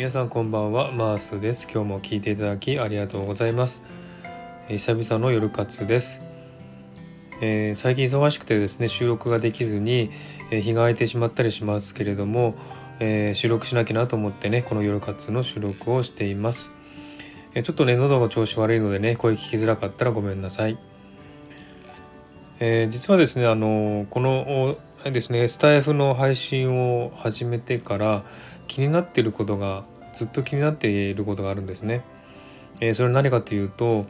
[0.00, 1.68] 皆さんこんばんはマースです。
[1.70, 3.82] 今日も聞いていただきありがとうございます。
[4.68, 6.22] 久々の夜活です、
[7.42, 10.10] えー、最近忙しくてですね収録ができずに、
[10.50, 12.54] え、日が空いてしまったりしますけれども、
[12.98, 16.70] え、収録しなきゃなと思ってねこの夜活の収録をしています。
[17.54, 20.78] えちょっとね喉の調子悪いのでね声聞きづらかったらごめんなさい。
[22.58, 28.24] え、実はですねあのこのですねスタイフの配信を始めてから
[28.70, 32.02] 気になっていることがずっと気になっていることがあるんですね。
[32.80, 34.06] えー、それは何かというと、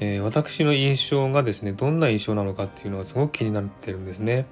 [0.00, 4.46] えー、私の印象がですねどんな印象なのかっていうのはすごく気になってるんですね。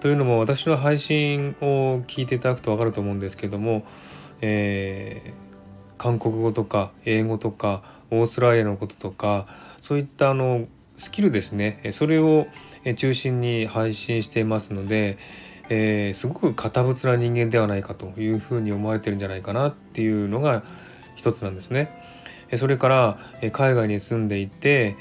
[0.00, 3.82] というのも私の配信を聞いていただくと分かると思うんですけども、
[4.42, 5.32] えー、
[5.96, 9.46] 韓国語とか英語とかオーストラリアのこととか
[9.80, 10.66] そういったあの
[10.98, 12.46] スキルですねそれを
[12.96, 15.16] 中心に配信していますので、
[15.68, 20.64] えー、すごく堅物な人間ではないかというふうに思われてるんじゃないかなっていうのが
[21.14, 21.90] 一つなんですね。
[22.56, 23.18] それから
[23.52, 24.96] 海外に住んでいて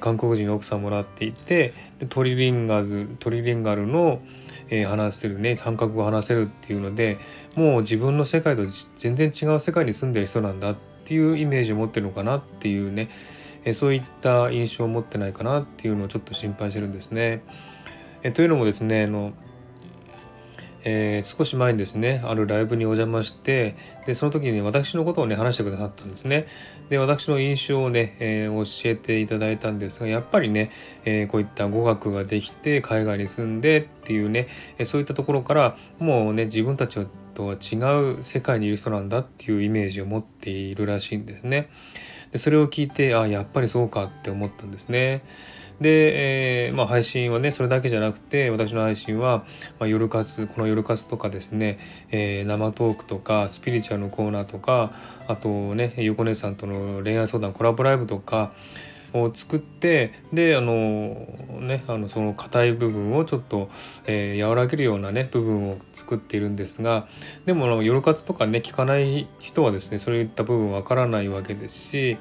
[0.00, 1.72] 韓国人の奥さんもらっていて
[2.08, 4.20] トリリンガルトリリンガルの
[4.88, 7.18] 話せるね三角を話せるっていうので
[7.54, 8.64] もう自分の世界と
[8.96, 13.08] 全然違う世界に住んでる人なんだっていうイメージを持ってるのかなっていうね
[13.72, 17.42] そういった印象を持ってないかなっていうのをちょっと心配してるんですね。
[18.34, 19.32] というのもですねあの、
[20.88, 23.74] えー、少し前にですねあるライブにお邪魔して
[24.06, 26.46] でその時に、ね、私のことをね話してくださったんですね。
[26.88, 30.70] で私の印象をね、えー、教えていただいたんですがやっぱりね、
[31.04, 34.46] えー、こういった語学ができて海外に住んでっていうね、
[34.78, 37.76] えそういったところからもうね自分たちをとは違
[38.16, 41.68] う世界にいる人なんだっていうイメージを持っているらしいんですね。
[42.32, 45.22] でそれを聞いてあやっぱりそうかって思ったんですね。
[45.78, 49.44] で、えー、まあ、配信はねそれだけじゃなくて私の配信は、
[49.78, 51.78] まあ、夜活この夜活とかですね、
[52.10, 54.92] えー、生トークとかスピリチュアルのコーナーとか
[55.28, 58.54] あとね横姉さんとの恋愛相談コラボライブとか
[59.34, 61.26] 作ってであの
[61.60, 63.68] ねあのその硬い部分をちょっと、
[64.06, 67.08] えー、和らげるようなね部分を作っているんですが
[67.44, 72.18] でもあの夜活とかね聞かない人はですねそういった部分わからないわけですし、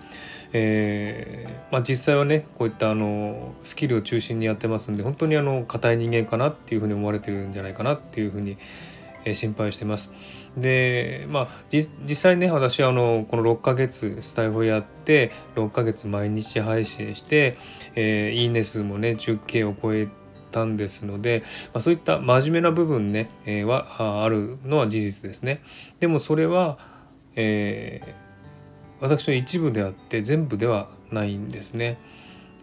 [0.54, 8.95] えー、まあ、実際はねこういったあのスキルを中心にやってますんで本当にあの硬い人間かなっていうふうに思われてるんじゃないかなっていうふうに思います
[9.26, 10.14] え心配してます。
[10.56, 17.58] でまあ実際ね私はあのこの6ヶ月スタイフをやって6ヶ月毎日配信して、
[17.96, 20.08] えー、いいね数もね 10K を超え
[20.52, 21.44] たんですので、
[21.74, 25.62] まあ、そういった真面目な部分ね、えー、はあるのは事実ですね。
[26.00, 26.78] でもそれは、
[27.36, 28.14] えー、
[29.02, 31.98] 私の一部であって全部ではないんですね。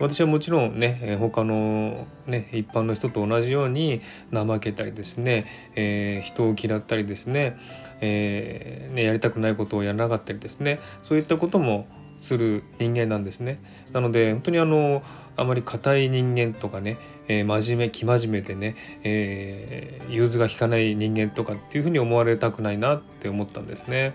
[0.02, 4.00] 私はもちろんね他の、ね、一般の人と同じように
[4.32, 5.44] 怠けたりですね、
[5.76, 7.56] えー、人を嫌ったりですね,、
[8.00, 11.86] えー、ねやりたくないことをやらなかったりですねそういったことも
[12.18, 13.60] する人間なんですね。
[13.92, 15.02] なので本当にあの
[15.36, 16.96] あまり硬い人間とかね、
[17.26, 24.14] えー、真面目生真面目でね、えー、融通が利かない人間とかっていうふうに思われたくないなって思ったんですね。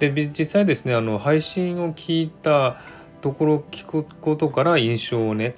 [0.00, 2.78] で実際ですねあの配信を聞いた
[3.20, 5.54] ところ聞くことから印象をね、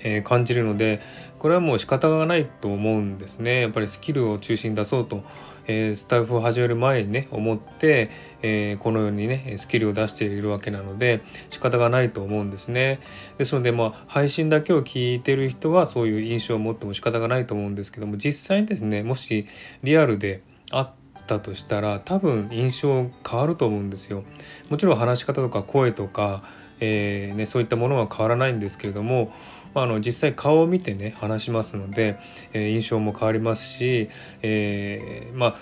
[0.00, 1.00] えー、感じるので
[1.38, 3.60] これはもう仕方がないと思うんですね。
[3.60, 5.22] やっぱりスキルを中心に出そうと、
[5.66, 8.10] えー、スタッフを始める前にね思って、
[8.42, 13.00] えー、このようにねスキルを出しているわけなので仕方がないと思うんですね。
[13.38, 19.46] ですのでまあ配信だけを聞いてる人はそういう印象を持っても仕方がないと思うんですけども実際にですねもし
[19.82, 24.22] リアルであってったとしたら多分印象変わると思うんですよ。
[24.70, 26.44] もちろん話し方とか声とか、
[26.80, 29.32] えーね、そういったものは変わらないんですけれども、
[29.74, 32.18] まあ、あの実際顔を見てね話しますので、
[32.52, 34.08] えー、印象も変わりますし、
[34.42, 35.56] えー、まあ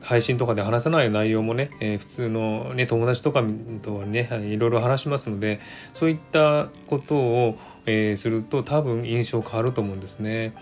[0.00, 3.44] 配信とかで話さない内容もね、えー、普通の、ね、友達とか
[3.82, 5.60] とはねいろいろ話しますので
[5.92, 10.52] そういったことを、えー、すると多分印象変わると思うんですね。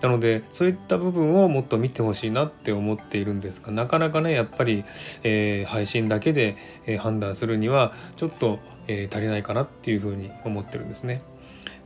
[0.00, 4.84] なのでそういった部分をもっと見てほしいなって思っているんですがなかなかねやっぱり、
[5.22, 6.56] えー、配信だけで、
[6.98, 11.22] 判断するにはちょっと、え足りないかなっていうふうに思ってるんですね。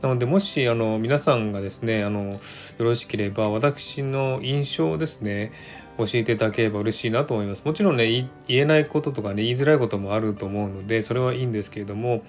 [0.01, 2.39] なのでもしあの皆さんがですねあのよ
[2.79, 5.51] ろしければ私の印象をですね
[5.97, 7.63] 教えていただければ嬉しいなと思います。
[7.65, 8.07] もちろんね
[8.47, 12.23] 言えないこととかね言いづらいこともあると思うのでそれはいいんですけれども、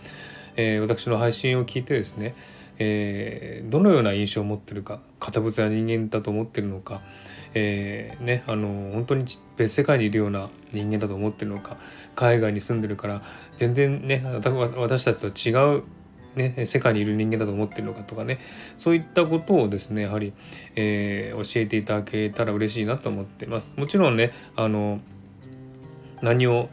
[0.56, 2.34] えー、私の配信を聞いてですね、
[2.78, 7.00] えー、どのような印象を持ってるか堅物な人間だと思ってるのか、
[7.54, 9.24] えー、ねあの本当に
[9.56, 11.78] 別世界にいるような人間だと思ってるのか
[12.14, 13.22] 海外に住んでるから
[13.56, 14.22] 全然ね
[14.76, 15.84] 私たちと違う
[16.34, 18.38] ね、世界にいる人間だと思ってるのかとかね
[18.76, 20.32] そういったことをですねやはり、
[20.76, 23.78] えー、教えていただけたら嬉しいなと思ってます。
[23.78, 25.00] もちろんねあの
[26.22, 26.70] 何を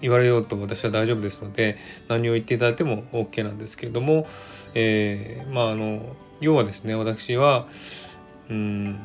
[0.00, 1.76] 言われようと私は大丈夫ですので
[2.08, 4.26] 何を言っていただいても OK なんですけれども、
[4.74, 7.66] えー、まああの要はですね私は
[8.48, 8.98] うん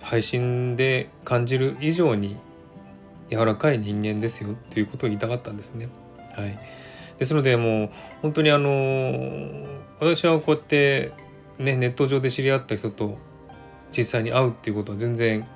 [0.00, 2.36] 配信で感じる以上に
[3.30, 5.88] 柔らかい人間ですよということを言いたかったんですね。
[6.34, 6.58] はい、
[7.18, 7.90] ですのでもう
[8.22, 9.48] 本当にあの
[10.00, 11.12] 私はこうやって、
[11.58, 13.18] ね、ネット上で知り合った人と
[13.96, 15.46] 実際に会うっていうことは全然、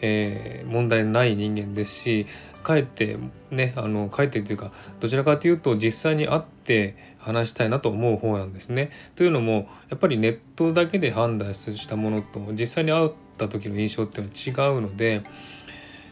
[0.00, 2.26] えー、問題ない人間ですし
[2.62, 3.18] かえって
[3.50, 8.90] ねあのかえってというかどちらかというと実際に会って話したいなと思う方なんですね。
[9.16, 15.22] というのもやっぱりネットだけで判断したものと実際に会った時の印象っていうのは違うので、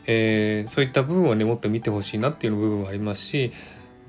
[0.06, 3.52] えー、そういった部分をねもっと見てほしいなっていう部分はありますし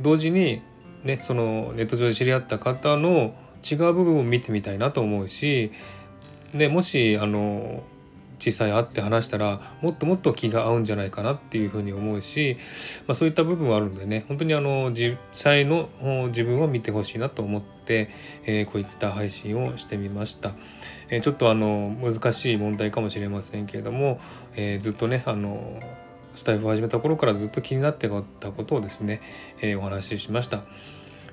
[0.01, 0.61] 同時に
[1.03, 3.33] ねそのネット上で知り合った方の
[3.69, 5.71] 違う部分を見てみたいなと思うし
[6.53, 7.83] でもしあの
[8.43, 12.57] 実際会って話したらもっともっと気が合うんじゃないかなっていうふうに思うし、
[13.07, 15.89] まあ、そういった部分はあるんでね本当にあの実際の
[16.27, 18.09] 自分を見てほしいなと思って、
[18.45, 20.53] えー、こういった配信をしてみました。
[21.09, 24.19] えー、ちょっとあの難しい問題かもしれませんけれども、
[24.55, 25.79] えー、ずっとねあの
[26.37, 29.21] スタイフを始めた頃からずっと気になってたことをですね、
[29.61, 30.63] えお話ししました。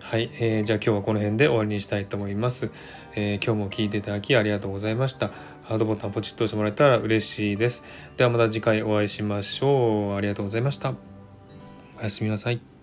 [0.00, 2.70] はい、えー、じゃあ今日はこの辺で終わりにしたいと思います、
[3.14, 5.30] えー、今日も聞いていただきありがとうございました。
[5.62, 7.82] ハードボタンポチッと押してもらえたら嬉しいです。
[8.16, 10.14] ではまた次回お会いしましょう。
[10.14, 10.94] ありがとうございました。
[11.98, 12.73] おやすみなさい。